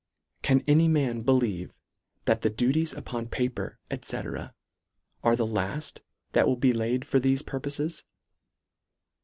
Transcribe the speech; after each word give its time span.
Can 0.41 0.63
any 0.67 0.87
man 0.87 1.21
believe 1.21 1.75
that 2.25 2.41
the 2.41 2.49
duties 2.49 2.91
upon 2.91 3.27
paper, 3.27 3.77
&c. 4.01 4.17
are 4.17 5.35
the 5.35 5.45
laft 5.45 6.01
that 6.31 6.47
will 6.47 6.57
be 6.57 6.73
laid 6.73 7.05
for 7.05 7.19
thefe 7.19 7.45
purposes 7.45 8.03